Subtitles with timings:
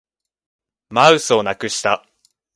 [0.89, 2.03] マウスをなくした